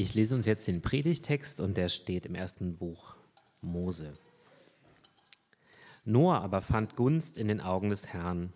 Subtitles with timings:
[0.00, 3.16] Ich lese uns jetzt den Predigtext und der steht im ersten Buch
[3.62, 4.12] Mose.
[6.04, 8.52] Noah aber fand Gunst in den Augen des Herrn.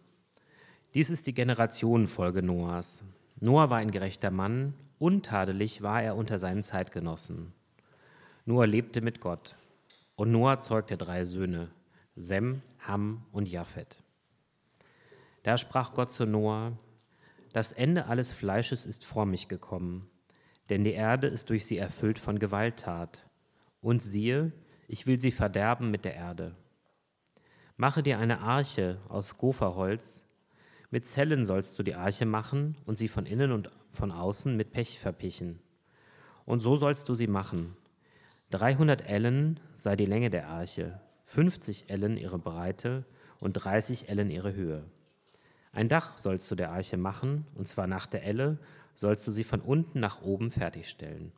[0.94, 3.02] Dies ist die Generationenfolge Noahs.
[3.40, 7.52] Noah war ein gerechter Mann, untadelig war er unter seinen Zeitgenossen.
[8.44, 9.56] Noah lebte mit Gott.
[10.14, 11.72] Und Noah zeugte drei Söhne,
[12.14, 14.04] Sem, Ham und Japhet.
[15.42, 16.78] Da sprach Gott zu Noah,
[17.52, 20.08] das Ende alles Fleisches ist vor mich gekommen
[20.70, 23.24] denn die Erde ist durch sie erfüllt von Gewalttat.
[23.80, 24.52] Und siehe,
[24.88, 26.54] ich will sie verderben mit der Erde.
[27.76, 30.24] Mache dir eine Arche aus Gopherholz,
[30.92, 34.72] mit Zellen sollst du die Arche machen und sie von innen und von außen mit
[34.72, 35.58] Pech verpichen.
[36.44, 37.74] Und so sollst du sie machen.
[38.50, 43.06] 300 Ellen sei die Länge der Arche, 50 Ellen ihre Breite
[43.40, 44.84] und 30 Ellen ihre Höhe.
[45.72, 48.58] Ein Dach sollst du der Arche machen, und zwar nach der Elle
[48.94, 51.32] sollst du sie von unten nach oben fertigstellen.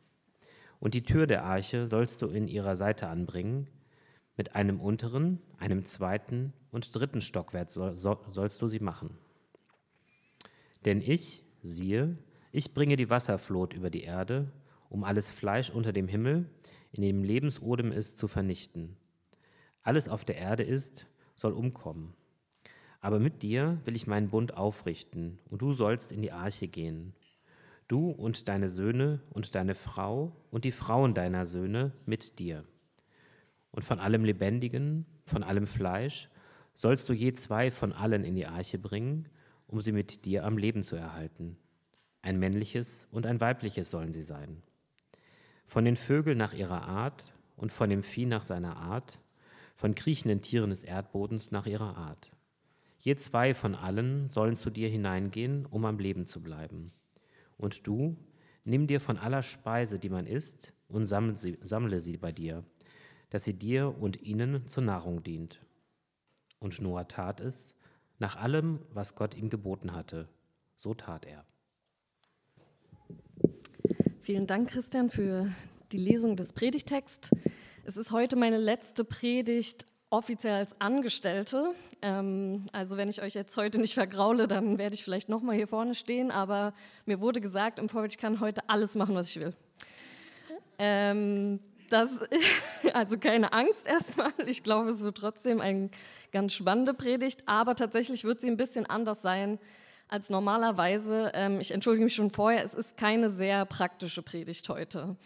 [0.79, 3.67] Und die Tür der Arche sollst du in ihrer Seite anbringen,
[4.37, 9.17] mit einem unteren, einem zweiten und dritten Stockwerk sollst du sie machen.
[10.83, 12.17] Denn ich, siehe,
[12.51, 14.51] ich bringe die Wasserflut über die Erde,
[14.89, 16.49] um alles Fleisch unter dem Himmel,
[16.91, 18.97] in dem Lebensodem ist, zu vernichten.
[19.81, 22.13] Alles auf der Erde ist, soll umkommen.
[23.05, 27.13] Aber mit dir will ich meinen Bund aufrichten, und du sollst in die Arche gehen,
[27.87, 32.63] du und deine Söhne und deine Frau und die Frauen deiner Söhne mit dir.
[33.69, 36.29] Und von allem Lebendigen, von allem Fleisch,
[36.73, 39.29] sollst du je zwei von allen in die Arche bringen,
[39.67, 41.57] um sie mit dir am Leben zu erhalten.
[42.23, 44.63] Ein männliches und ein weibliches sollen sie sein.
[45.67, 49.19] Von den Vögeln nach ihrer Art und von dem Vieh nach seiner Art,
[49.75, 52.34] von kriechenden Tieren des Erdbodens nach ihrer Art.
[53.05, 56.91] Je zwei von allen sollen zu dir hineingehen, um am Leben zu bleiben.
[57.55, 58.17] Und du,
[58.63, 62.63] nimm dir von aller Speise, die man isst, und sammle sie, sammle sie bei dir,
[63.29, 65.61] dass sie dir und ihnen zur Nahrung dient.
[66.57, 67.75] Und Noah tat es,
[68.17, 70.27] nach allem, was Gott ihm geboten hatte.
[70.75, 71.45] So tat er.
[74.21, 75.53] Vielen Dank, Christian, für
[75.91, 77.29] die Lesung des Predigtexts.
[77.83, 79.85] Es ist heute meine letzte Predigt
[80.15, 81.73] offiziell als Angestellte.
[82.01, 85.55] Ähm, also wenn ich euch jetzt heute nicht vergraule, dann werde ich vielleicht noch mal
[85.55, 86.31] hier vorne stehen.
[86.31, 86.73] Aber
[87.05, 89.53] mir wurde gesagt im Vorfeld, ich kann heute alles machen, was ich will.
[90.79, 91.59] Ähm,
[91.89, 92.21] das,
[92.93, 94.31] also keine Angst erstmal.
[94.47, 95.89] Ich glaube, es wird trotzdem eine
[96.31, 97.43] ganz spannende Predigt.
[97.45, 99.59] Aber tatsächlich wird sie ein bisschen anders sein
[100.07, 101.31] als normalerweise.
[101.33, 102.63] Ähm, ich entschuldige mich schon vorher.
[102.63, 105.17] Es ist keine sehr praktische Predigt heute.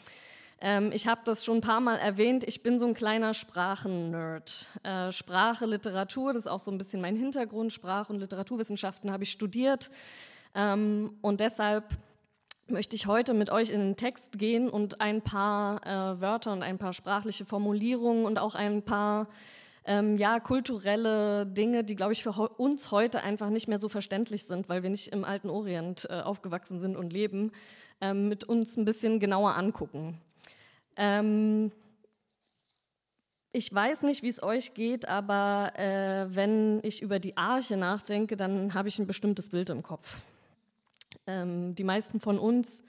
[0.61, 4.67] Ähm, ich habe das schon ein paar Mal erwähnt, ich bin so ein kleiner Sprachennerd.
[4.83, 7.71] Äh, Sprache, Literatur, das ist auch so ein bisschen mein Hintergrund.
[7.71, 9.89] Sprach- und Literaturwissenschaften habe ich studiert.
[10.55, 11.85] Ähm, und deshalb
[12.67, 16.61] möchte ich heute mit euch in den Text gehen und ein paar äh, Wörter und
[16.61, 19.27] ein paar sprachliche Formulierungen und auch ein paar
[19.85, 24.45] ähm, ja, kulturelle Dinge, die, glaube ich, für uns heute einfach nicht mehr so verständlich
[24.45, 27.51] sind, weil wir nicht im alten Orient äh, aufgewachsen sind und leben,
[28.01, 30.19] ähm, mit uns ein bisschen genauer angucken.
[30.95, 31.71] Ähm,
[33.51, 38.37] ich weiß nicht, wie es euch geht, aber äh, wenn ich über die Arche nachdenke,
[38.37, 40.21] dann habe ich ein bestimmtes Bild im Kopf.
[41.25, 42.83] Ähm, die meisten von uns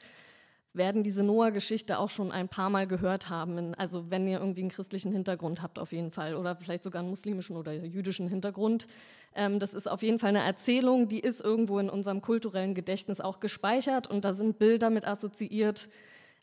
[0.72, 3.74] werden diese Noah-Geschichte auch schon ein paar Mal gehört haben.
[3.74, 7.10] Also wenn ihr irgendwie einen christlichen Hintergrund habt auf jeden Fall oder vielleicht sogar einen
[7.10, 8.86] muslimischen oder jüdischen Hintergrund.
[9.34, 13.20] Ähm, das ist auf jeden Fall eine Erzählung, die ist irgendwo in unserem kulturellen Gedächtnis
[13.20, 15.88] auch gespeichert und da sind Bilder mit assoziiert,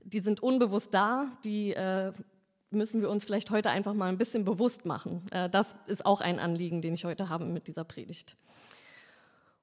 [0.07, 2.13] die sind unbewusst da, die äh,
[2.69, 5.25] müssen wir uns vielleicht heute einfach mal ein bisschen bewusst machen.
[5.31, 8.35] Äh, das ist auch ein Anliegen, den ich heute habe mit dieser Predigt.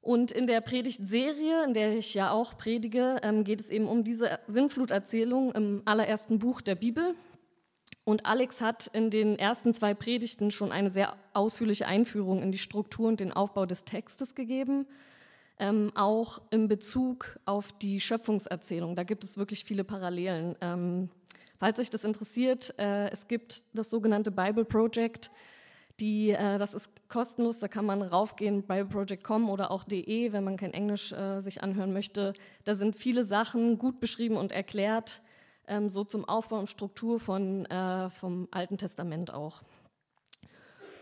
[0.00, 4.04] Und in der Predigtserie, in der ich ja auch predige, ähm, geht es eben um
[4.04, 7.15] diese Sinnfluterzählung im allerersten Buch der Bibel.
[8.04, 12.59] Und Alex hat in den ersten zwei Predigten schon eine sehr ausführliche Einführung in die
[12.59, 14.87] Struktur und den Aufbau des Textes gegeben
[15.64, 18.97] ähm, auch in Bezug auf die Schöpfungserzählung.
[18.97, 20.56] Da gibt es wirklich viele Parallelen.
[20.60, 21.08] Ähm,
[21.59, 25.30] falls euch das interessiert, äh, es gibt das sogenannte Bible Project.
[26.00, 30.59] Die, äh, das ist kostenlos, da kann man raufgehen, bibleproject.com oder auch de, wenn man
[30.59, 32.34] kein Englisch äh, sich anhören möchte.
[32.65, 35.22] Da sind viele Sachen gut beschrieben und erklärt,
[35.66, 39.62] ähm, so zum Aufbau und Struktur von, äh, vom Alten Testament auch.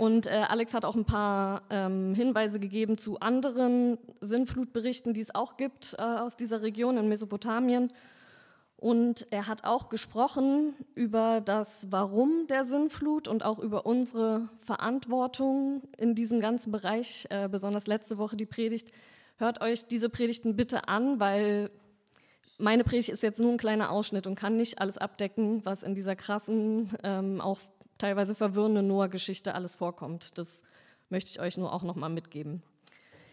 [0.02, 5.32] Und äh, Alex hat auch ein paar ähm, Hinweise gegeben zu anderen Sinnflutberichten, die es
[5.32, 7.92] auch gibt äh, aus dieser Region in Mesopotamien.
[8.76, 15.82] Und er hat auch gesprochen über das Warum der Sinnflut und auch über unsere Verantwortung
[15.98, 18.88] in diesem ganzen Bereich, äh, besonders letzte Woche die Predigt.
[19.36, 21.70] Hört euch diese Predigten bitte an, weil
[22.58, 25.94] meine Predigt ist jetzt nur ein kleiner Ausschnitt und kann nicht alles abdecken, was in
[25.94, 27.60] dieser krassen, ähm, auch
[28.02, 30.36] teilweise verwirrenden Noah-Geschichte alles vorkommt.
[30.36, 30.64] Das
[31.08, 32.60] möchte ich euch nur auch nochmal mitgeben.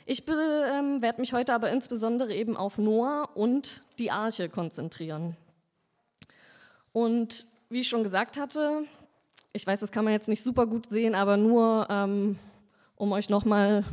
[0.05, 5.35] Ich ähm, werde mich heute aber insbesondere eben auf Noah und die Arche konzentrieren.
[6.93, 8.83] Und wie ich schon gesagt hatte,
[9.53, 12.37] ich weiß, das kann man jetzt nicht super gut sehen, aber nur ähm,
[12.95, 13.83] um euch nochmal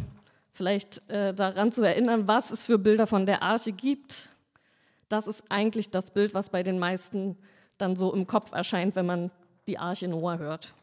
[0.52, 4.28] vielleicht äh, daran zu erinnern, was es für Bilder von der Arche gibt.
[5.08, 7.38] Das ist eigentlich das Bild, was bei den meisten
[7.78, 9.30] dann so im Kopf erscheint, wenn man
[9.66, 10.74] die Arche Noah hört.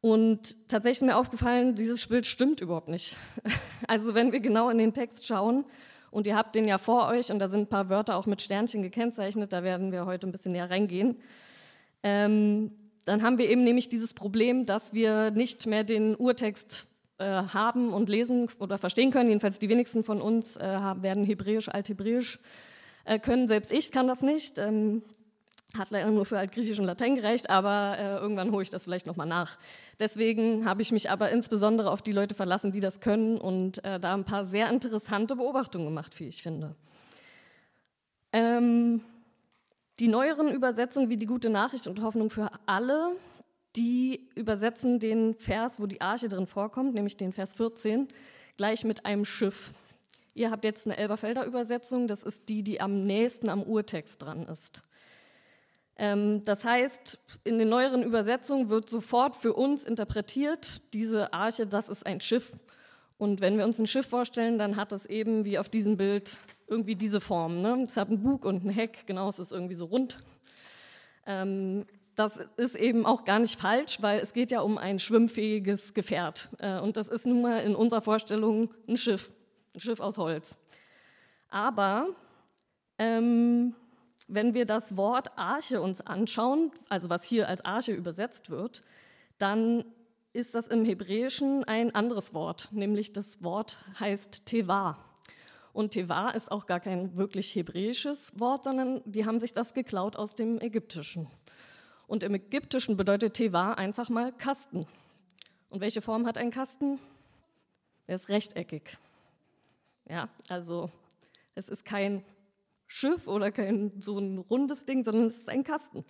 [0.00, 3.16] Und tatsächlich ist mir aufgefallen, dieses Bild stimmt überhaupt nicht.
[3.88, 5.64] Also wenn wir genau in den Text schauen,
[6.12, 8.40] und ihr habt den ja vor euch, und da sind ein paar Wörter auch mit
[8.40, 11.16] Sternchen gekennzeichnet, da werden wir heute ein bisschen näher reingehen,
[12.02, 12.70] ähm,
[13.04, 16.86] dann haben wir eben nämlich dieses Problem, dass wir nicht mehr den Urtext
[17.18, 19.28] äh, haben und lesen oder verstehen können.
[19.28, 22.38] Jedenfalls die wenigsten von uns äh, werden Hebräisch, Althebräisch
[23.04, 23.48] äh, können.
[23.48, 24.58] Selbst ich kann das nicht.
[24.58, 25.02] Ähm,
[25.76, 29.06] hat leider nur für Altgriechisch und Latein gereicht, aber äh, irgendwann hole ich das vielleicht
[29.06, 29.58] nochmal nach.
[29.98, 33.98] Deswegen habe ich mich aber insbesondere auf die Leute verlassen, die das können und äh,
[33.98, 36.74] da ein paar sehr interessante Beobachtungen gemacht, wie ich finde.
[38.32, 39.02] Ähm,
[39.98, 43.12] die neueren Übersetzungen wie die gute Nachricht und Hoffnung für alle,
[43.76, 48.08] die übersetzen den Vers, wo die Arche drin vorkommt, nämlich den Vers 14,
[48.56, 49.72] gleich mit einem Schiff.
[50.34, 54.46] Ihr habt jetzt eine Elberfelder Übersetzung, das ist die, die am nächsten am Urtext dran
[54.46, 54.82] ist.
[56.02, 61.88] Ähm, das heißt, in den neueren Übersetzungen wird sofort für uns interpretiert, diese Arche, das
[61.88, 62.54] ist ein Schiff.
[63.18, 66.38] Und wenn wir uns ein Schiff vorstellen, dann hat es eben wie auf diesem Bild
[66.66, 67.62] irgendwie diese Form.
[67.62, 67.84] Ne?
[67.84, 70.18] Es hat einen Bug und ein Heck, genau, es ist irgendwie so rund.
[71.24, 75.94] Ähm, das ist eben auch gar nicht falsch, weil es geht ja um ein schwimmfähiges
[75.94, 76.48] Gefährt.
[76.58, 79.30] Äh, und das ist nun mal in unserer Vorstellung ein Schiff,
[79.72, 80.58] ein Schiff aus Holz.
[81.48, 82.08] Aber
[82.98, 83.76] ähm,
[84.28, 88.82] wenn wir das Wort Arche uns anschauen, also was hier als Arche übersetzt wird,
[89.38, 89.84] dann
[90.32, 94.98] ist das im Hebräischen ein anderes Wort, nämlich das Wort heißt Teva.
[95.72, 100.16] Und Teva ist auch gar kein wirklich hebräisches Wort, sondern die haben sich das geklaut
[100.16, 101.28] aus dem Ägyptischen.
[102.06, 104.86] Und im Ägyptischen bedeutet Teva einfach mal Kasten.
[105.70, 106.98] Und welche Form hat ein Kasten?
[108.06, 108.98] Er ist rechteckig.
[110.08, 110.90] Ja, also
[111.54, 112.22] es ist kein
[112.92, 116.04] Schiff oder kein so ein rundes Ding, sondern es ist ein Kasten.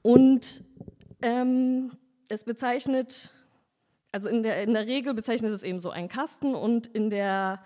[0.00, 0.64] Und
[1.20, 1.92] ähm,
[2.30, 3.30] es bezeichnet,
[4.12, 7.62] also in der, in der Regel bezeichnet es eben so einen Kasten und in der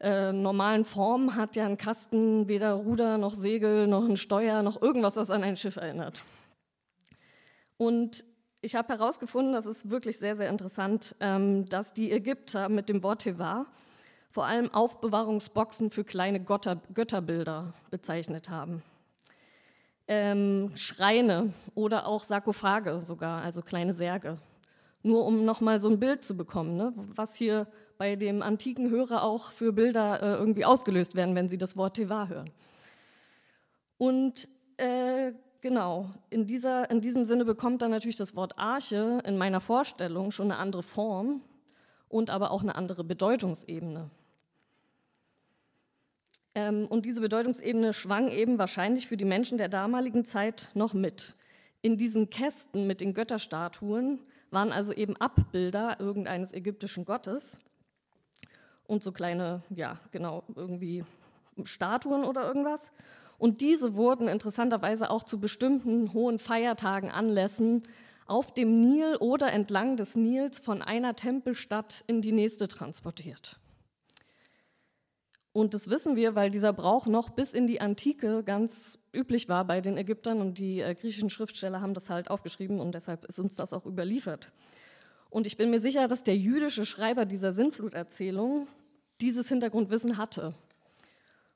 [0.00, 4.80] äh, normalen Form hat ja ein Kasten weder Ruder noch Segel noch ein Steuer noch
[4.80, 6.24] irgendwas, was an ein Schiff erinnert.
[7.76, 8.24] Und
[8.62, 13.02] ich habe herausgefunden, das ist wirklich sehr, sehr interessant, ähm, dass die Ägypter mit dem
[13.02, 13.66] Wort Teva
[14.34, 18.82] vor allem Aufbewahrungsboxen für kleine Götter, Götterbilder bezeichnet haben.
[20.08, 24.38] Ähm, Schreine oder auch Sarkophage sogar, also kleine Särge.
[25.04, 26.92] Nur um nochmal so ein Bild zu bekommen, ne?
[27.14, 31.58] was hier bei dem antiken Hörer auch für Bilder äh, irgendwie ausgelöst werden, wenn sie
[31.58, 32.50] das Wort Teva hören.
[33.98, 34.48] Und
[34.78, 39.60] äh, genau, in, dieser, in diesem Sinne bekommt dann natürlich das Wort Arche in meiner
[39.60, 41.42] Vorstellung schon eine andere Form
[42.08, 44.10] und aber auch eine andere Bedeutungsebene.
[46.54, 51.34] Ähm, und diese Bedeutungsebene schwang eben wahrscheinlich für die Menschen der damaligen Zeit noch mit.
[51.82, 54.20] In diesen Kästen mit den Götterstatuen
[54.50, 57.60] waren also eben Abbilder irgendeines ägyptischen Gottes
[58.86, 61.04] und so kleine, ja, genau, irgendwie
[61.64, 62.90] Statuen oder irgendwas.
[63.38, 67.82] Und diese wurden interessanterweise auch zu bestimmten hohen Feiertagen, Anlässen
[68.26, 73.58] auf dem Nil oder entlang des Nils von einer Tempelstadt in die nächste transportiert.
[75.54, 79.64] Und das wissen wir, weil dieser Brauch noch bis in die Antike ganz üblich war
[79.64, 83.38] bei den Ägyptern und die äh, griechischen Schriftsteller haben das halt aufgeschrieben und deshalb ist
[83.38, 84.50] uns das auch überliefert.
[85.30, 88.66] Und ich bin mir sicher, dass der jüdische Schreiber dieser Sinnfluterzählung
[89.20, 90.56] dieses Hintergrundwissen hatte.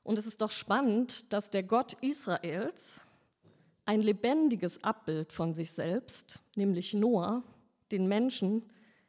[0.03, 3.05] Und es ist doch spannend, dass der Gott Israels
[3.83, 7.43] ein lebendiges Abbild von sich selbst, nämlich Noah,
[7.91, 8.63] den Menschen,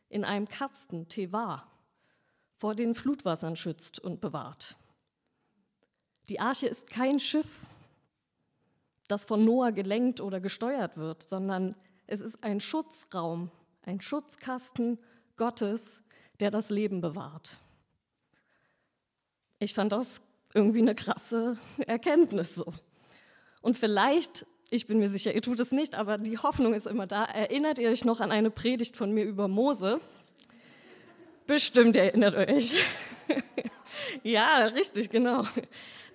[0.08, 1.68] in einem Kasten, Teva,
[2.56, 4.76] vor den Flutwassern schützt und bewahrt.
[6.30, 7.48] Die Arche ist kein Schiff,
[9.08, 11.74] das von Noah gelenkt oder gesteuert wird, sondern
[12.06, 13.50] es ist ein Schutzraum,
[13.82, 15.00] ein Schutzkasten
[15.36, 16.04] Gottes,
[16.38, 17.56] der das Leben bewahrt.
[19.58, 20.22] Ich fand das
[20.54, 22.72] irgendwie eine krasse Erkenntnis so.
[23.60, 27.08] Und vielleicht, ich bin mir sicher, ihr tut es nicht, aber die Hoffnung ist immer
[27.08, 27.24] da.
[27.24, 30.00] Erinnert ihr euch noch an eine Predigt von mir über Mose?
[31.48, 32.84] Bestimmt erinnert euch.
[34.22, 35.44] ja, richtig, genau.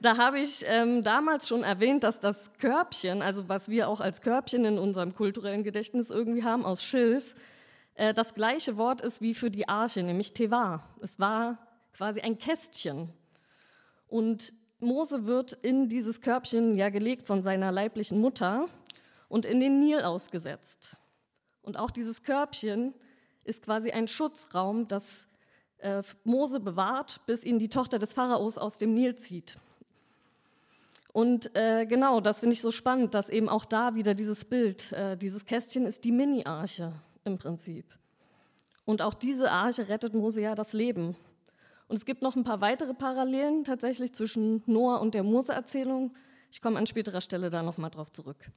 [0.02, 4.22] Da habe ich ähm, damals schon erwähnt, dass das Körbchen, also was wir auch als
[4.22, 7.36] Körbchen in unserem kulturellen Gedächtnis irgendwie haben, aus Schilf,
[7.96, 10.84] äh, das gleiche Wort ist wie für die Arche, nämlich Teva.
[11.02, 11.58] Es war
[11.94, 13.10] quasi ein Kästchen.
[14.08, 18.68] Und Mose wird in dieses Körbchen ja gelegt von seiner leiblichen Mutter
[19.30, 20.98] und in den Nil ausgesetzt.
[21.62, 22.94] Und auch dieses Körbchen
[23.44, 25.28] ist quasi ein Schutzraum, das
[25.78, 29.58] äh, Mose bewahrt, bis ihn die Tochter des Pharaos aus dem Nil zieht.
[31.16, 34.92] Und äh, genau, das finde ich so spannend, dass eben auch da wieder dieses Bild,
[34.92, 36.92] äh, dieses Kästchen ist die Mini-Arche
[37.24, 37.86] im Prinzip.
[38.84, 41.16] Und auch diese Arche rettet Mose ja das Leben.
[41.88, 46.14] Und es gibt noch ein paar weitere Parallelen tatsächlich zwischen Noah und der Mose-Erzählung.
[46.52, 48.52] Ich komme an späterer Stelle da nochmal drauf zurück.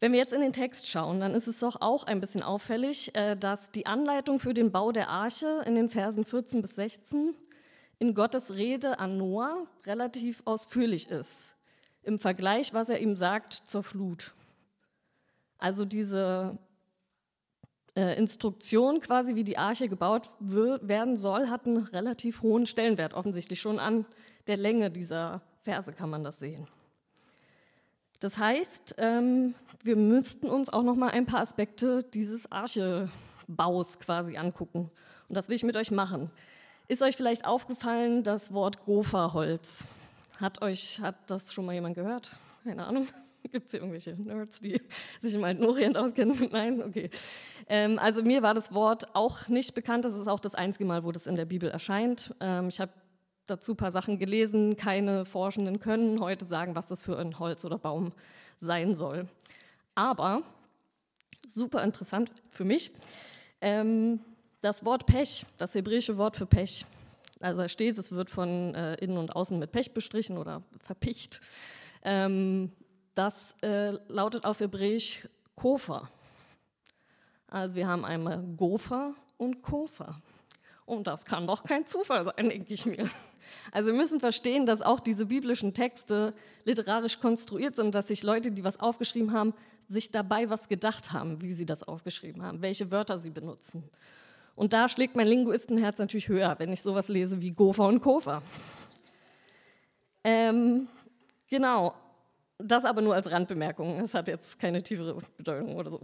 [0.00, 3.14] Wenn wir jetzt in den Text schauen, dann ist es doch auch ein bisschen auffällig,
[3.14, 7.34] äh, dass die Anleitung für den Bau der Arche in den Versen 14 bis 16
[8.00, 11.54] in Gottes Rede an Noah relativ ausführlich ist,
[12.02, 14.32] im Vergleich, was er ihm sagt zur Flut.
[15.58, 16.58] Also diese
[17.94, 23.60] äh, Instruktion quasi, wie die Arche gebaut werden soll, hat einen relativ hohen Stellenwert, offensichtlich
[23.60, 24.06] schon an
[24.46, 26.66] der Länge dieser Verse kann man das sehen.
[28.18, 34.38] Das heißt, ähm, wir müssten uns auch noch mal ein paar Aspekte dieses Archebaus quasi
[34.38, 34.90] angucken.
[35.28, 36.30] Und das will ich mit euch machen.
[36.90, 39.84] Ist euch vielleicht aufgefallen das Wort Gopherholz?
[40.40, 42.34] Hat euch hat das schon mal jemand gehört?
[42.64, 43.06] Keine Ahnung.
[43.52, 44.82] Gibt es hier irgendwelche Nerds, die
[45.20, 46.48] sich im Alten Orient auskennen?
[46.50, 46.82] Nein?
[46.82, 47.08] Okay.
[47.68, 50.04] Ähm, also mir war das Wort auch nicht bekannt.
[50.04, 52.34] Das ist auch das einzige Mal, wo das in der Bibel erscheint.
[52.40, 52.90] Ähm, ich habe
[53.46, 54.76] dazu ein paar Sachen gelesen.
[54.76, 58.10] Keine Forschenden können heute sagen, was das für ein Holz oder Baum
[58.58, 59.28] sein soll.
[59.94, 60.42] Aber,
[61.46, 62.90] super interessant für mich,
[63.60, 64.18] ähm,
[64.60, 66.86] das Wort Pech, das hebräische Wort für Pech,
[67.40, 71.40] also da steht, es wird von äh, innen und außen mit Pech bestrichen oder verpicht.
[72.02, 72.70] Ähm,
[73.14, 75.26] das äh, lautet auf Hebräisch
[75.56, 76.10] Kofa.
[77.48, 80.20] Also wir haben einmal Gopher und Kofa.
[80.84, 83.08] Und das kann doch kein Zufall sein, denke ich mir.
[83.72, 88.52] Also wir müssen verstehen, dass auch diese biblischen Texte literarisch konstruiert sind, dass sich Leute,
[88.52, 89.54] die was aufgeschrieben haben,
[89.88, 93.82] sich dabei was gedacht haben, wie sie das aufgeschrieben haben, welche Wörter sie benutzen.
[94.56, 98.42] Und da schlägt mein Linguistenherz natürlich höher, wenn ich sowas lese wie Gopher und Kofa.
[100.24, 100.88] Ähm,
[101.48, 101.94] genau,
[102.58, 104.00] das aber nur als Randbemerkung.
[104.00, 106.00] Es hat jetzt keine tiefere Bedeutung oder so.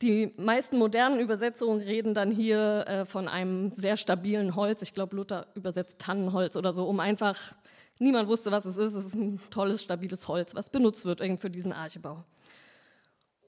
[0.00, 4.82] Die meisten modernen Übersetzungen reden dann hier äh, von einem sehr stabilen Holz.
[4.82, 7.54] Ich glaube, Luther übersetzt Tannenholz oder so, um einfach,
[7.98, 8.94] niemand wusste, was es ist.
[8.94, 12.24] Es ist ein tolles, stabiles Holz, was benutzt wird für diesen Archebau.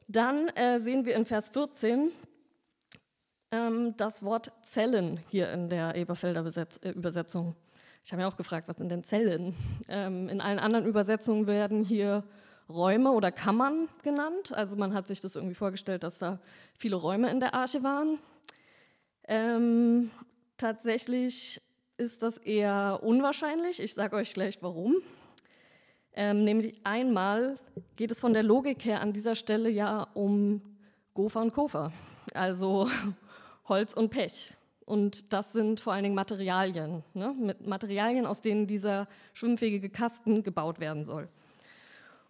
[0.06, 2.10] Dann äh, sehen wir in Vers 14
[3.54, 7.54] ähm, das Wort Zellen hier in der Eberfelder Besetz äh, Übersetzung.
[8.04, 9.54] Ich habe mir auch gefragt, was sind denn Zellen?
[9.88, 12.24] Ähm, in allen anderen Übersetzungen werden hier
[12.68, 14.52] Räume oder Kammern genannt.
[14.52, 16.38] Also man hat sich das irgendwie vorgestellt, dass da
[16.76, 18.18] viele Räume in der Arche waren.
[19.26, 20.10] Ähm,
[20.56, 21.60] tatsächlich
[21.96, 23.80] ist das eher unwahrscheinlich.
[23.80, 24.96] Ich sage euch gleich warum.
[26.14, 27.56] Ähm, nämlich einmal
[27.96, 30.62] geht es von der Logik her an dieser Stelle ja um
[31.12, 31.92] Gopher und Kofer,
[32.34, 32.88] also
[33.68, 34.56] Holz und Pech.
[34.84, 37.34] Und das sind vor allen Dingen Materialien, ne?
[37.38, 41.28] mit Materialien, aus denen dieser schwimmfähige Kasten gebaut werden soll.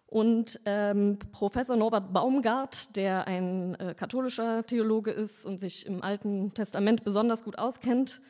[0.07, 6.53] Und ähm, Professor Norbert Baumgart, der ein äh, katholischer Theologe ist und sich im Alten
[6.53, 8.21] Testament besonders gut auskennt,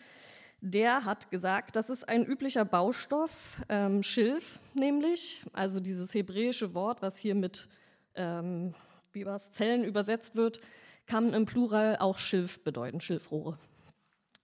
[0.62, 7.04] der hat gesagt, das ist ein üblicher Baustoff, ähm, Schilf nämlich, also dieses hebräische Wort,
[7.04, 7.68] was hier mit,
[8.16, 8.74] ähm,
[9.12, 10.62] wie Zellen übersetzt wird,
[11.06, 13.58] kann im Plural auch Schilf bedeuten, Schilfrohre.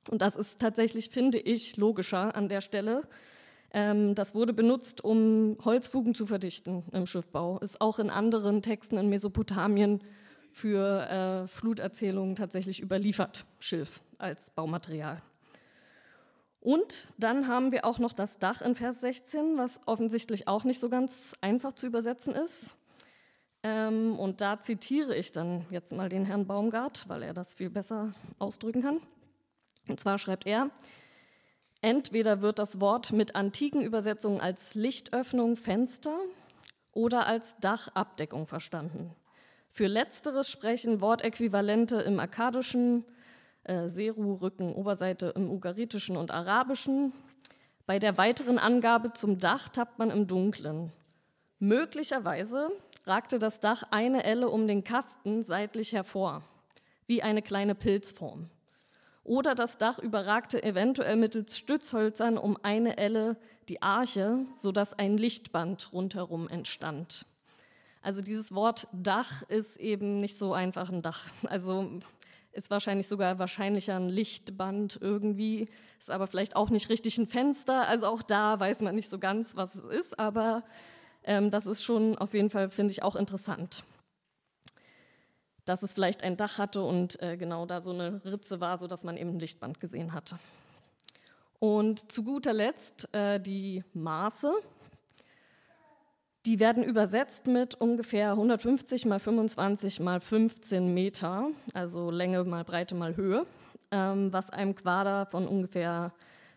[0.09, 3.03] Und das ist tatsächlich, finde ich, logischer an der Stelle,
[3.73, 7.59] ähm, das wurde benutzt, um Holzfugen zu verdichten im Schiffbau.
[7.59, 10.01] Ist auch in anderen Texten in Mesopotamien
[10.51, 15.21] für äh, Fluterzählungen tatsächlich überliefert, Schilf als Baumaterial.
[16.59, 20.79] Und dann haben wir auch noch das Dach in Vers 16, was offensichtlich auch nicht
[20.79, 22.75] so ganz einfach zu übersetzen ist.
[23.63, 27.69] Ähm, und da zitiere ich dann jetzt mal den Herrn Baumgart, weil er das viel
[27.69, 28.99] besser ausdrücken kann.
[29.87, 30.69] Und zwar schreibt er,
[31.81, 36.15] Entweder wird das Wort mit antiken Übersetzungen als Lichtöffnung, Fenster
[36.91, 39.15] oder als Dachabdeckung verstanden.
[39.71, 43.03] Für letzteres sprechen Wortäquivalente im Akkadischen,
[43.63, 47.13] äh, Seru, Rücken, Oberseite im Ugaritischen und Arabischen.
[47.87, 50.91] Bei der weiteren Angabe zum Dach tappt man im Dunklen.
[51.57, 52.69] Möglicherweise
[53.05, 56.43] ragte das Dach eine Elle um den Kasten seitlich hervor,
[57.07, 58.49] wie eine kleine Pilzform.
[59.23, 63.37] oder das Dach überragte eventuell mittels Stützhölzern um eine Elle
[63.69, 67.25] die Arche, sodass ein Lichtband rundherum entstand.
[68.01, 71.27] Also dieses Wort Dach ist eben nicht so einfach ein Dach.
[71.47, 71.99] Also
[72.51, 77.87] ist wahrscheinlich sogar wahrscheinlicher ein Lichtband irgendwie, ist aber vielleicht auch nicht richtig ein Fenster.
[77.87, 80.63] Also auch da weiß man nicht so ganz, was es ist, aber
[81.23, 83.83] ähm, das ist schon auf jeden Fall, finde ich, auch interessant
[85.65, 89.03] dass es vielleicht ein Dach hatte und äh, genau da so eine Ritze war, sodass
[89.03, 90.39] man eben ein Lichtband gesehen hatte.
[91.59, 94.51] Und zu guter Letzt äh, die Maße.
[96.47, 102.95] Die werden übersetzt mit ungefähr 150 mal 25 mal 15 Meter, also Länge mal Breite
[102.95, 103.45] mal Höhe,
[103.91, 106.11] ähm, was einem Quader von ungefähr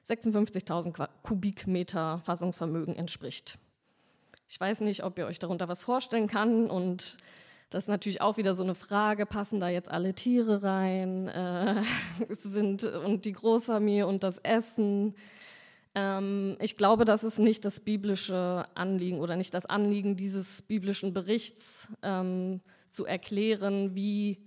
[0.07, 3.59] 56.000 Kubikmeter Fassungsvermögen entspricht.
[4.49, 7.17] Ich weiß nicht, ob ihr euch darunter was vorstellen kann und
[7.71, 11.27] das ist natürlich auch wieder so eine Frage, passen da jetzt alle Tiere rein?
[11.29, 11.83] Äh,
[12.29, 15.17] sind, und die Großfamilie und das Essen?
[15.95, 21.13] Ähm, ich glaube, das ist nicht das biblische Anliegen oder nicht das Anliegen dieses biblischen
[21.13, 22.61] Berichts ähm,
[22.91, 24.39] zu erklären, wie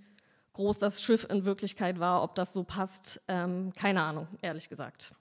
[0.54, 3.22] groß das Schiff in Wirklichkeit war, ob das so passt.
[3.28, 5.12] Ähm, keine Ahnung, ehrlich gesagt.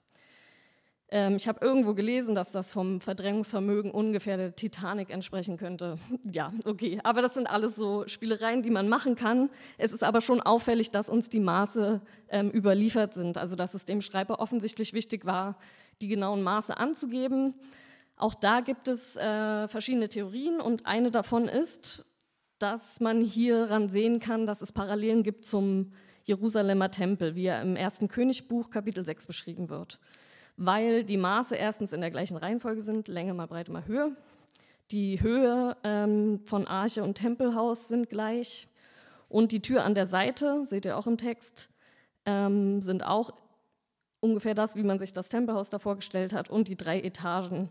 [1.09, 5.97] Ähm, ich habe irgendwo gelesen, dass das vom Verdrängungsvermögen ungefähr der Titanic entsprechen könnte.
[6.29, 6.99] Ja, okay.
[7.03, 9.49] Aber das sind alles so Spielereien, die man machen kann.
[9.77, 13.37] Es ist aber schon auffällig, dass uns die Maße ähm, überliefert sind.
[13.37, 15.57] Also, dass es dem Schreiber offensichtlich wichtig war,
[16.01, 17.53] die genauen Maße anzugeben.
[18.17, 22.05] Auch da gibt es äh, verschiedene Theorien und eine davon ist,
[22.59, 25.93] dass man hieran sehen kann, dass es Parallelen gibt zum
[26.25, 29.99] Jerusalemer Tempel, wie er im ersten Königbuch Kapitel 6 beschrieben wird
[30.57, 34.15] weil die Maße erstens in der gleichen Reihenfolge sind, Länge mal Breite mal Höhe.
[34.91, 38.67] Die Höhe ähm, von Arche und Tempelhaus sind gleich.
[39.29, 41.69] Und die Tür an der Seite, seht ihr auch im Text,
[42.25, 43.31] ähm, sind auch
[44.19, 46.49] ungefähr das, wie man sich das Tempelhaus da vorgestellt hat.
[46.49, 47.69] Und die drei Etagen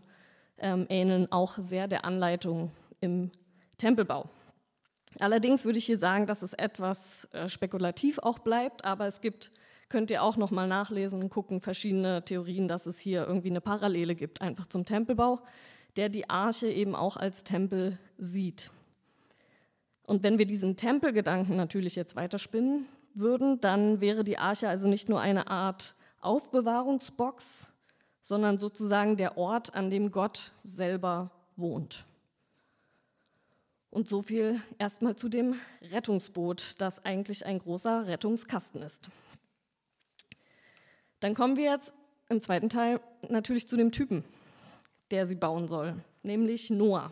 [0.57, 3.31] ähm, ähneln auch sehr der Anleitung im
[3.77, 4.29] Tempelbau.
[5.19, 9.51] Allerdings würde ich hier sagen, dass es etwas äh, spekulativ auch bleibt, aber es gibt
[9.89, 13.61] könnt ihr auch noch mal nachlesen und gucken, verschiedene Theorien, dass es hier irgendwie eine
[13.61, 15.39] Parallele gibt, einfach zum Tempelbau,
[15.95, 18.71] der die Arche eben auch als Tempel sieht.
[20.05, 25.09] Und wenn wir diesen Tempelgedanken natürlich jetzt weiterspinnen würden, dann wäre die Arche also nicht
[25.09, 27.73] nur eine Art Aufbewahrungsbox,
[28.21, 32.05] sondern sozusagen der Ort, an dem Gott selber wohnt.
[33.89, 39.09] Und so viel erstmal zu dem Rettungsboot, das eigentlich ein großer Rettungskasten ist.
[41.19, 41.93] Dann kommen wir jetzt
[42.29, 42.99] im zweiten Teil
[43.29, 44.23] natürlich zu dem Typen,
[45.11, 47.11] der sie bauen soll, nämlich Noah.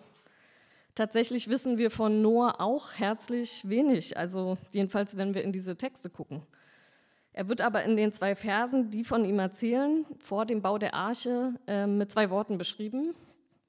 [0.93, 6.09] Tatsächlich wissen wir von Noah auch herzlich wenig, also jedenfalls, wenn wir in diese Texte
[6.09, 6.41] gucken.
[7.33, 10.93] Er wird aber in den zwei Versen, die von ihm erzählen, vor dem Bau der
[10.93, 13.13] Arche äh, mit zwei Worten beschrieben,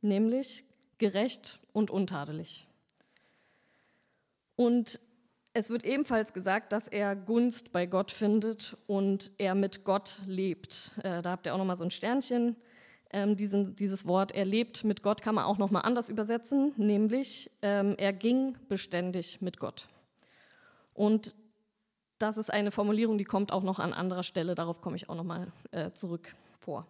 [0.03, 0.63] nämlich
[0.99, 2.69] gerecht und untadelig.
[4.55, 5.01] Und
[5.57, 10.93] es wird ebenfalls gesagt, dass er Gunst bei Gott findet und er mit Gott lebt.
[11.03, 12.57] Äh, da habt ihr auch nochmal so ein Sternchen.
[13.11, 17.51] Ähm, diesen, dieses Wort, er lebt mit Gott, kann man auch nochmal anders übersetzen, nämlich
[17.63, 19.89] ähm, er ging beständig mit Gott.
[20.93, 21.35] Und
[22.19, 25.15] das ist eine Formulierung, die kommt auch noch an anderer Stelle, darauf komme ich auch
[25.15, 26.87] nochmal äh, zurück vor.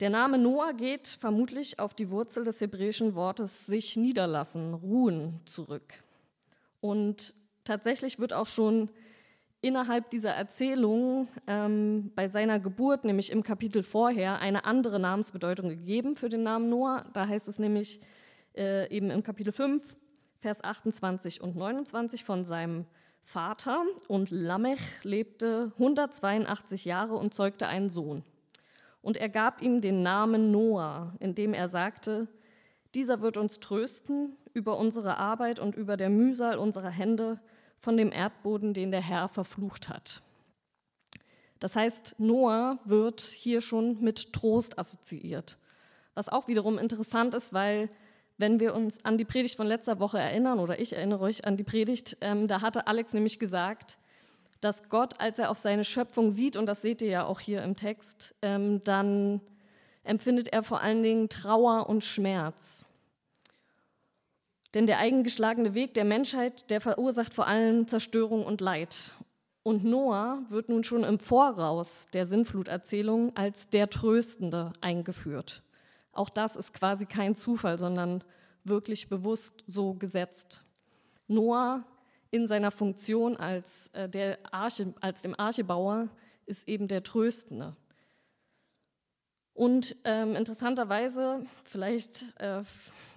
[0.00, 6.03] Der Name Noah geht vermutlich auf die Wurzel des hebräischen Wortes sich niederlassen, ruhen zurück.
[6.84, 7.32] Und
[7.64, 8.90] tatsächlich wird auch schon
[9.62, 16.14] innerhalb dieser Erzählung ähm, bei seiner Geburt, nämlich im Kapitel vorher, eine andere Namensbedeutung gegeben
[16.16, 17.06] für den Namen Noah.
[17.14, 18.02] Da heißt es nämlich
[18.54, 19.96] äh, eben im Kapitel 5,
[20.40, 22.84] Vers 28 und 29 von seinem
[23.22, 23.82] Vater.
[24.06, 28.24] Und Lamech lebte 182 Jahre und zeugte einen Sohn.
[29.00, 32.28] Und er gab ihm den Namen Noah, indem er sagte,
[32.94, 37.40] dieser wird uns trösten über unsere Arbeit und über der Mühsal unserer Hände
[37.78, 40.22] von dem Erdboden, den der Herr verflucht hat.
[41.60, 45.58] Das heißt, Noah wird hier schon mit Trost assoziiert.
[46.14, 47.90] Was auch wiederum interessant ist, weil
[48.36, 51.56] wenn wir uns an die Predigt von letzter Woche erinnern, oder ich erinnere euch an
[51.56, 53.98] die Predigt, ähm, da hatte Alex nämlich gesagt,
[54.60, 57.62] dass Gott, als er auf seine Schöpfung sieht, und das seht ihr ja auch hier
[57.62, 59.40] im Text, ähm, dann
[60.04, 62.86] empfindet er vor allen Dingen Trauer und Schmerz.
[64.74, 69.12] Denn der eigengeschlagene Weg der Menschheit, der verursacht vor allem Zerstörung und Leid.
[69.62, 75.62] Und Noah wird nun schon im Voraus der Sintfluterzählung als der Tröstende eingeführt.
[76.12, 78.22] Auch das ist quasi kein Zufall, sondern
[78.64, 80.62] wirklich bewusst so gesetzt.
[81.28, 81.84] Noah
[82.30, 86.08] in seiner Funktion als, äh, der Arche, als dem Archebauer
[86.46, 87.76] ist eben der Tröstende.
[89.54, 92.62] Und ähm, interessanterweise, vielleicht äh,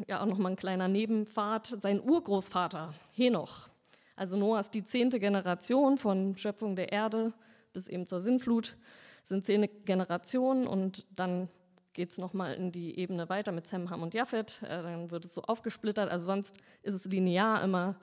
[0.07, 3.69] ja auch nochmal ein kleiner Nebenfahrt, sein Urgroßvater Henoch.
[4.15, 7.33] Also Noah ist die zehnte Generation von Schöpfung der Erde
[7.73, 8.77] bis eben zur Sintflut,
[9.23, 11.49] sind zehn Generationen und dann
[11.93, 14.61] geht es nochmal in die Ebene weiter mit Sem, Ham und Japhet.
[14.63, 16.09] Äh, dann wird es so aufgesplittert.
[16.09, 17.95] Also sonst ist es linear immer,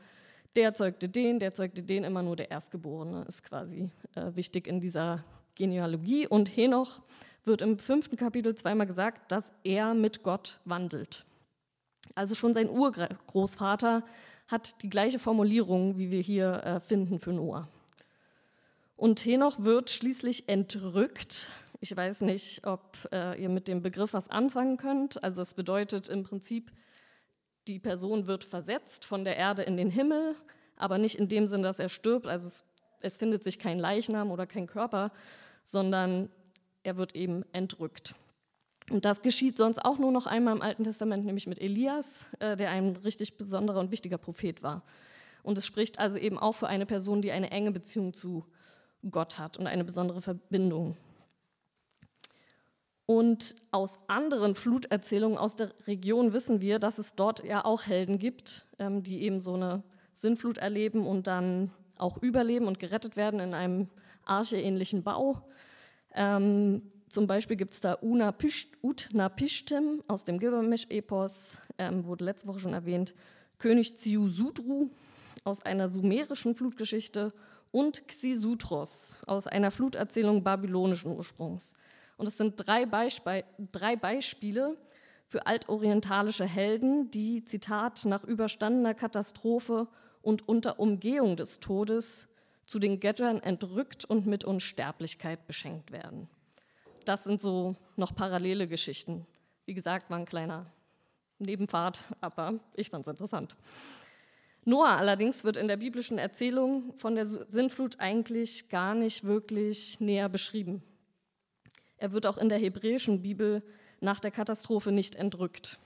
[0.57, 4.81] der zeugte den, der zeugte den, immer nur der Erstgeborene ist quasi äh, wichtig in
[4.81, 6.27] dieser Genealogie.
[6.27, 7.01] Und Henoch
[7.45, 11.25] wird im fünften Kapitel zweimal gesagt, dass er mit Gott wandelt.
[12.15, 14.03] Also schon sein Urgroßvater
[14.47, 17.69] hat die gleiche Formulierung, wie wir hier äh, finden für Noah.
[18.97, 21.51] Und Henoch wird schließlich entrückt.
[21.81, 25.23] Ich weiß nicht, ob äh, ihr mit dem Begriff was anfangen könnt.
[25.25, 26.71] Also es bedeutet im Prinzip,
[27.67, 30.37] die Person wird versetzt von der Erde in den Himmel,
[30.77, 32.27] aber nicht in dem Sinn, dass er stirbt.
[32.27, 32.65] Also es,
[33.01, 35.11] es findet sich kein Leichnam oder kein Körper,
[35.65, 36.29] sondern
[36.85, 38.14] er wird eben entrückt.
[38.90, 42.57] Und das geschieht sonst auch nur noch einmal im Alten Testament, nämlich mit Elias, äh,
[42.57, 44.83] der ein richtig besonderer und wichtiger Prophet war.
[45.42, 48.44] Und es spricht also eben auch für eine Person, die eine enge Beziehung zu
[49.11, 50.97] Gott hat und eine besondere Verbindung.
[53.07, 58.18] Und aus anderen Fluterzählungen aus der Region wissen wir, dass es dort ja auch Helden
[58.18, 59.83] gibt, ähm, die eben so eine
[60.14, 63.88] Sintflut erleben und dann auch überleben und gerettet werden in einem
[64.25, 65.42] archeähnlichen Bau.
[66.14, 72.72] Ähm, zum Beispiel gibt es da Utnapishtim aus dem Gilgamesch-Epos, ähm, wurde letzte Woche schon
[72.72, 73.14] erwähnt,
[73.59, 74.88] König Ziusudru
[75.44, 77.33] aus einer sumerischen Flutgeschichte
[77.70, 81.74] und Xisutros aus einer Fluterzählung babylonischen Ursprungs.
[82.16, 84.77] Und es sind drei, Beispe drei Beispiele
[85.27, 89.88] für altorientalische Helden, die, Zitat, nach überstandener Katastrophe
[90.22, 92.29] und unter Umgehung des Todes
[92.66, 96.29] zu den Göttern entrückt und mit Unsterblichkeit beschenkt werden.
[97.05, 99.27] Das sind so noch parallele Geschichten.
[99.66, 100.66] Wie gesagt, war ein kleiner
[101.38, 103.57] Nebenfahrt, aber ich fand es interessant.
[104.64, 110.31] Noah allerdings wird in der biblischen Erzählung von der Sintflut eigentlich gar nicht wirklich näher
[110.31, 110.83] beschrieben.
[111.98, 113.62] Er wird auch in der hebräischen Bibel
[114.00, 115.79] nach der Katastrophe nicht entrückt.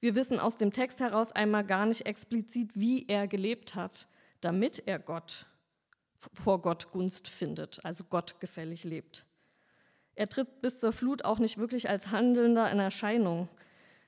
[0.00, 4.06] Wir wissen aus dem Text heraus einmal gar nicht explizit, wie er gelebt hat,
[4.46, 5.46] damit er Gott
[6.32, 9.26] vor Gott Gunst findet, also Gott gefällig lebt.
[10.14, 13.48] Er tritt bis zur Flut auch nicht wirklich als Handelnder in Erscheinung.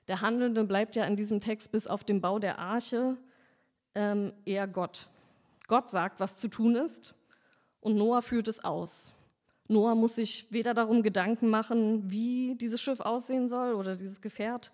[0.06, 3.16] Der Handelnde bleibt ja in diesem Text bis auf den Bau der Arche
[3.96, 5.08] ähm, eher Gott.
[5.66, 7.16] Gott sagt, was zu tun ist,
[7.80, 9.14] und Noah führt es aus.
[9.66, 14.70] Noah muss sich weder darum Gedanken machen, wie dieses Schiff aussehen soll oder dieses Gefährt,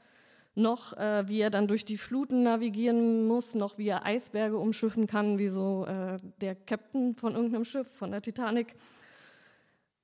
[0.55, 5.07] noch äh, wie er dann durch die Fluten navigieren muss, noch wie er Eisberge umschiffen
[5.07, 8.75] kann, wie so äh, der Captain von irgendeinem Schiff, von der Titanic.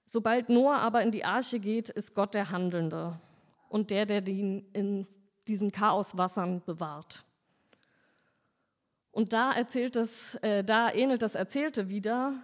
[0.07, 3.21] Sobald Noah aber in die Arche geht, ist Gott der Handelnde
[3.69, 5.07] und der, der ihn in
[5.47, 7.25] diesen Chaoswassern bewahrt.
[9.13, 12.35] Und da, erzählt das, äh, da ähnelt das Erzählte wieder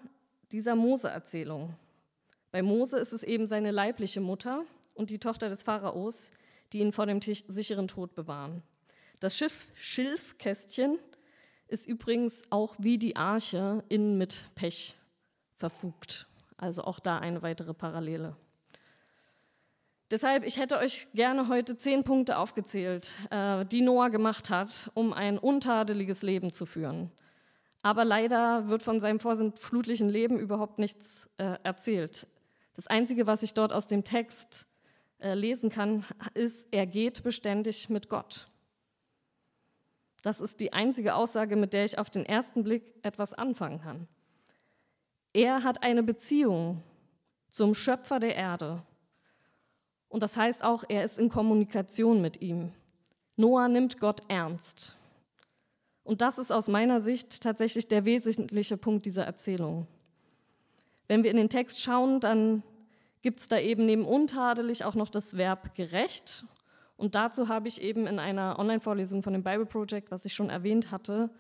[0.53, 1.75] dieser Mose-Erzählung.
[2.53, 4.65] Bei Mose ist es eben seine leibliche Mutter
[4.95, 6.31] und die Tochter des Pharaos,
[6.73, 8.63] die ihn vor dem sicheren Tod bewahren.
[9.21, 10.99] Das Schiff Schilfkästchen
[11.69, 14.95] ist übrigens auch wie die Arche innen mit Pech
[15.57, 16.27] verfugt.
[16.59, 18.37] Also auch da eine weitere Parallele.
[20.11, 25.13] Deshalb, ich hätte euch gerne heute zehn Punkte aufgezählt, äh, die Noah gemacht hat, um
[25.13, 27.11] ein untadeliges Leben zu führen.
[27.83, 32.29] Aber leider wird von seinem vorsintflutlichen Leben überhaupt nichts äh, erzählt.
[32.75, 34.66] Das Einzige, was ich dort aus dem Text
[35.19, 38.49] äh, lesen kann, ist, er geht beständig mit Gott.
[40.23, 44.09] Das ist die einzige Aussage, mit der ich auf den ersten Blick etwas anfangen kann.
[45.33, 46.83] Er hat eine Beziehung
[47.51, 48.83] zum Schöpfer der Erde.
[50.09, 52.73] Und das heißt auch, er ist in Kommunikation mit ihm.
[53.37, 54.97] Noah nimmt Gott ernst.
[56.05, 59.87] Und das ist aus meiner Sicht tatsächlich der wesentliche Punkt dieser Erzählung.
[61.09, 62.63] Wenn wir in den Text schauen, dann
[63.27, 66.45] gibt es da eben neben untadelig auch noch das Verb gerecht.
[66.97, 70.49] Und dazu habe ich eben in einer Online-Vorlesung von dem Bible Project, was ich schon
[70.49, 71.31] erwähnt hatte,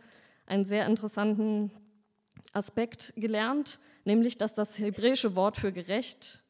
[0.46, 1.70] einen sehr interessanten
[2.53, 6.42] Aspekt gelernt, nämlich dass das hebräische Wort für gerecht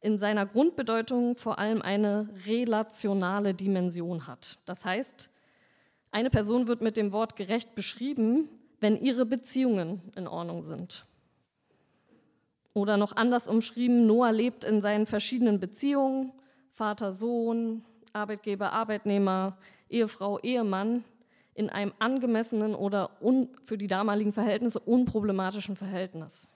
[0.00, 4.58] in seiner Grundbedeutung vor allem eine relationale Dimension hat.
[4.66, 5.30] Das heißt,
[6.10, 8.48] eine Person wird mit dem Wort gerecht beschrieben,
[8.80, 11.06] wenn ihre Beziehungen in Ordnung sind.
[12.74, 16.32] Oder noch anders umschrieben, Noah lebt in seinen verschiedenen Beziehungen,
[16.72, 19.56] Vater, Sohn, Arbeitgeber, Arbeitnehmer,
[19.88, 21.04] Ehefrau, Ehemann,
[21.54, 23.10] in einem angemessenen oder
[23.64, 26.52] für die damaligen Verhältnisse unproblematischen Verhältnis.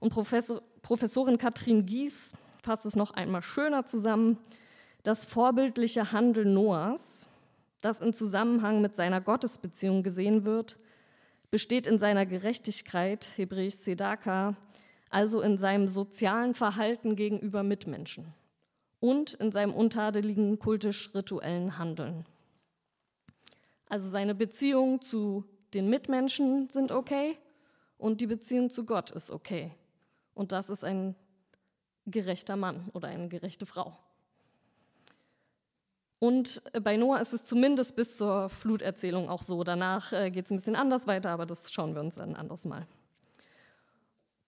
[0.00, 4.38] Und Professor, Professorin Katrin Gies fasst es noch einmal schöner zusammen.
[5.04, 7.28] Das vorbildliche Handeln Noahs,
[7.80, 10.78] das in Zusammenhang mit seiner Gottesbeziehung gesehen wird,
[11.50, 14.56] besteht in seiner Gerechtigkeit, hebräisch Sedaka,
[15.10, 18.34] also in seinem sozialen Verhalten gegenüber Mitmenschen
[19.00, 22.26] und in seinem untadeligen kultisch-rituellen Handeln.
[23.86, 27.38] Also seine Beziehungen zu den Mitmenschen sind okay
[27.96, 29.72] und die Beziehung zu Gott ist okay.
[30.34, 31.14] Und das ist ein
[32.06, 33.96] gerechter Mann oder eine gerechte Frau.
[36.20, 39.62] Und bei Noah ist es zumindest bis zur Fluterzählung auch so.
[39.62, 42.36] Danach äh, geht es ein bisschen anders weiter, aber das schauen wir uns dann ein
[42.36, 42.86] anderes Mal.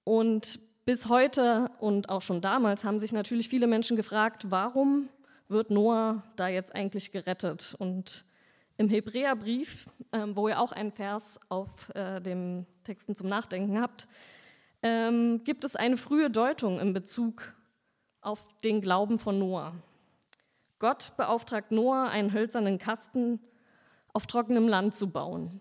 [0.03, 5.09] Und bis heute und auch schon damals haben sich natürlich viele Menschen gefragt, warum
[5.49, 7.77] wird Noah da jetzt eigentlich gerettet?
[7.79, 8.25] Und
[8.77, 14.09] im Hebräerbrief, ähm, wo ihr auch einen Vers auf äh, dem Texten zum Nachdenken habt,
[14.83, 17.53] ähm, gibt es eine frühe Deutung in Bezug
[18.23, 19.75] auf den Glauben von Noah.
[20.81, 23.39] Gott beauftragt Noah, einen hölzernen Kasten
[24.13, 25.61] auf trockenem Land zu bauen.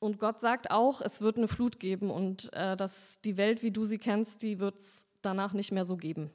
[0.00, 3.70] Und Gott sagt auch, es wird eine Flut geben und äh, dass die Welt, wie
[3.70, 6.30] du sie kennst, die wird es danach nicht mehr so geben.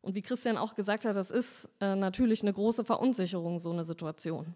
[0.00, 3.84] Und wie Christian auch gesagt hat, das ist äh, natürlich eine große Verunsicherung, so eine
[3.84, 4.54] Situation.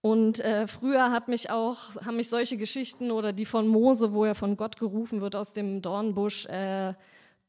[0.00, 4.24] Und äh, früher hat mich auch, haben mich solche Geschichten oder die von Mose, wo
[4.24, 6.94] er von Gott gerufen wird aus dem Dornbusch, äh,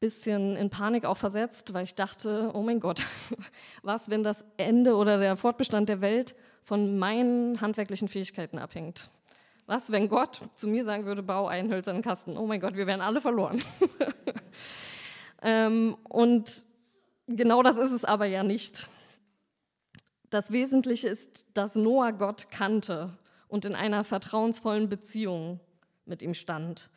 [0.00, 3.02] bisschen in Panik auch versetzt, weil ich dachte, oh mein Gott,
[3.82, 9.10] was, wenn das Ende oder der Fortbestand der Welt von meinen handwerklichen Fähigkeiten abhängt?
[9.66, 12.36] Was, wenn Gott zu mir sagen würde, bau einen hölzernen Kasten?
[12.38, 13.62] Oh mein Gott, wir wären alle verloren.
[15.42, 16.64] ähm, und
[17.26, 18.88] genau das ist es aber ja nicht.
[20.30, 25.60] Das Wesentliche ist, dass Noah Gott kannte und in einer vertrauensvollen Beziehung
[26.06, 26.90] mit ihm stand,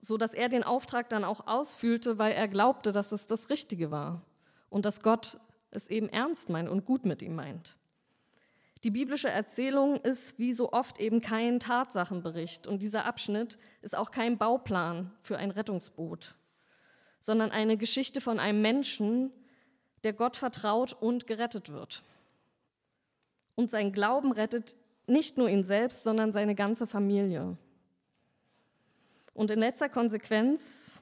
[0.00, 3.90] so dass er den Auftrag dann auch ausfühlte, weil er glaubte, dass es das Richtige
[3.90, 4.22] war
[4.70, 5.38] und dass Gott
[5.70, 7.76] es eben ernst meint und gut mit ihm meint.
[8.84, 14.10] Die biblische Erzählung ist wie so oft eben kein Tatsachenbericht und dieser Abschnitt ist auch
[14.10, 16.34] kein Bauplan für ein Rettungsboot,
[17.18, 19.32] sondern eine Geschichte von einem Menschen,
[20.04, 22.02] der Gott vertraut und gerettet wird.
[23.54, 27.56] Und sein Glauben rettet nicht nur ihn selbst, sondern seine ganze Familie.
[29.36, 30.98] Und in letzter Konsequenz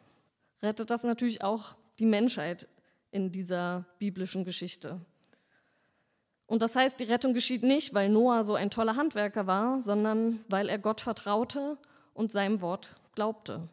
[0.61, 2.67] rettet das natürlich auch die Menschheit
[3.13, 5.01] in dieser biblischen Geschichte.
[6.47, 10.45] Und das heißt, die Rettung geschieht nicht, weil Noah so ein toller Handwerker war, sondern
[10.49, 11.79] weil er Gott vertraute
[12.13, 13.69] und seinem Wort glaubte.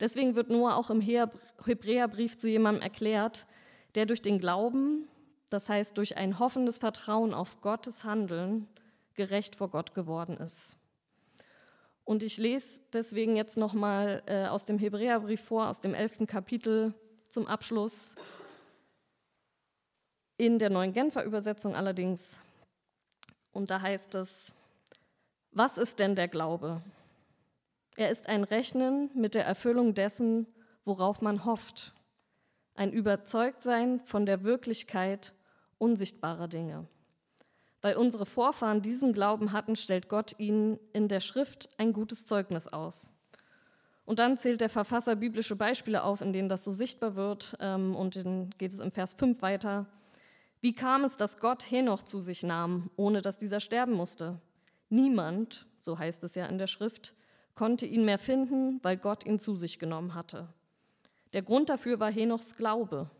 [0.00, 3.46] Deswegen wird Noah auch im Hebräerbrief zu jemandem erklärt,
[3.94, 5.06] der durch den Glauben,
[5.50, 8.66] das heißt durch ein hoffendes Vertrauen auf Gottes Handeln,
[9.14, 10.78] gerecht vor Gott geworden ist.
[12.04, 16.94] Und ich lese deswegen jetzt nochmal äh, aus dem Hebräerbrief vor, aus dem elften Kapitel
[17.30, 18.14] zum Abschluss
[20.36, 22.40] in der neuen Genfer Übersetzung allerdings.
[23.52, 24.54] Und da heißt es,
[25.50, 26.82] was ist denn der Glaube?
[27.96, 30.46] Er ist ein Rechnen mit der Erfüllung dessen,
[30.84, 31.94] worauf man hofft,
[32.74, 35.32] ein Überzeugtsein von der Wirklichkeit
[35.78, 36.88] unsichtbarer Dinge.
[37.84, 42.66] Weil unsere Vorfahren diesen Glauben hatten, stellt Gott ihnen in der Schrift ein gutes Zeugnis
[42.66, 43.12] aus.
[44.06, 47.54] Und dann zählt der Verfasser biblische Beispiele auf, in denen das so sichtbar wird.
[47.60, 49.84] Ähm, und dann geht es im Vers 5 weiter.
[50.62, 54.40] Wie kam es, dass Gott Henoch zu sich nahm, ohne dass dieser sterben musste?
[54.88, 57.12] Niemand, so heißt es ja in der Schrift,
[57.54, 60.48] konnte ihn mehr finden, weil Gott ihn zu sich genommen hatte.
[61.34, 63.10] Der Grund dafür war Henochs Glaube.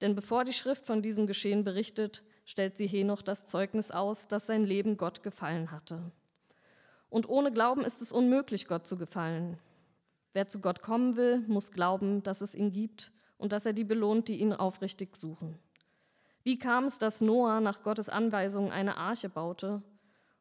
[0.00, 4.46] Denn bevor die Schrift von diesem Geschehen berichtet, stellt sie Henoch das Zeugnis aus, dass
[4.46, 6.00] sein Leben Gott gefallen hatte.
[7.10, 9.58] Und ohne Glauben ist es unmöglich, Gott zu gefallen.
[10.32, 13.84] Wer zu Gott kommen will, muss glauben, dass es ihn gibt und dass er die
[13.84, 15.58] belohnt, die ihn aufrichtig suchen.
[16.42, 19.82] Wie kam es, dass Noah nach Gottes Anweisung eine Arche baute,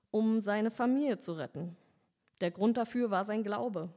[0.09, 1.75] um seine Familie zu retten?
[2.39, 3.89] Der Grund dafür war sein Glaube.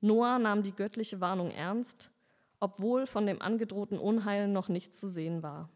[0.00, 2.12] Noah nahm die göttliche Warnung ernst,
[2.60, 5.68] obwohl von dem angedrohten Unheil noch nichts zu sehen war.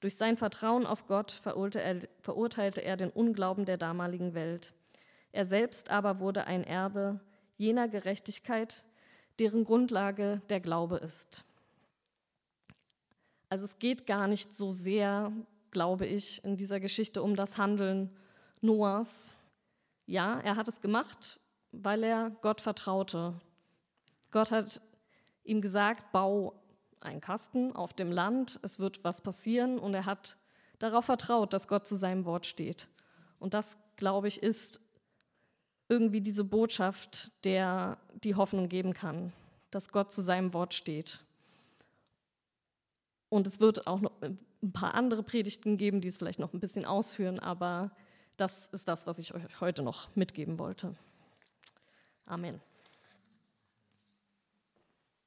[0.00, 4.74] Durch sein Vertrauen auf Gott verurteilte er den Unglauben der damaligen Welt.
[5.32, 7.20] Er selbst aber wurde ein Erbe
[7.56, 8.84] jener Gerechtigkeit,
[9.38, 11.44] deren Grundlage der Glaube ist.
[13.48, 15.32] Also es geht gar nicht so sehr,
[15.70, 18.10] glaube ich, in dieser Geschichte um das Handeln
[18.60, 19.36] Noahs.
[20.06, 21.38] Ja, er hat es gemacht,
[21.72, 23.40] weil er Gott vertraute.
[24.30, 24.80] Gott hat
[25.44, 26.54] ihm gesagt, bau
[27.00, 30.36] einen Kasten auf dem Land, es wird was passieren und er hat
[30.78, 32.88] darauf vertraut, dass Gott zu seinem Wort steht.
[33.38, 34.80] Und das, glaube ich, ist
[35.88, 39.32] irgendwie diese Botschaft, der die Hoffnung geben kann,
[39.70, 41.20] dass Gott zu seinem Wort steht.
[43.28, 46.60] Und es wird auch noch ein paar andere Predigten geben, die es vielleicht noch ein
[46.60, 47.90] bisschen ausführen, aber
[48.36, 50.94] das ist das, was ich euch heute noch mitgeben wollte.
[52.26, 52.60] Amen.